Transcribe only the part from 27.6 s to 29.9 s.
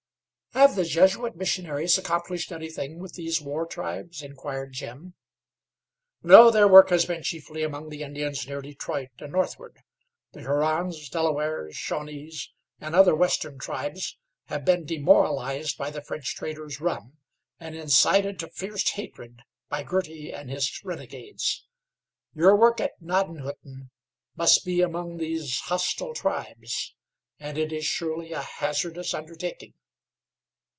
is surely a hazardous undertaking."